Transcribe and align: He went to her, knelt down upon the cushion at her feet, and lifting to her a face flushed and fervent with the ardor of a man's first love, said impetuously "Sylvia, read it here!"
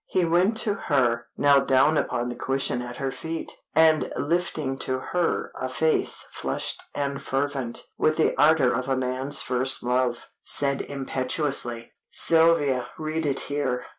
He 0.07 0.25
went 0.25 0.57
to 0.57 0.73
her, 0.73 1.27
knelt 1.37 1.67
down 1.67 1.95
upon 1.95 2.29
the 2.29 2.35
cushion 2.35 2.81
at 2.81 2.97
her 2.97 3.11
feet, 3.11 3.51
and 3.75 4.11
lifting 4.17 4.75
to 4.79 4.97
her 4.97 5.51
a 5.53 5.69
face 5.69 6.25
flushed 6.31 6.81
and 6.95 7.21
fervent 7.21 7.83
with 7.99 8.17
the 8.17 8.35
ardor 8.35 8.73
of 8.73 8.89
a 8.89 8.95
man's 8.97 9.43
first 9.43 9.83
love, 9.83 10.25
said 10.43 10.81
impetuously 10.81 11.93
"Sylvia, 12.09 12.87
read 12.97 13.27
it 13.27 13.41
here!" 13.41 13.85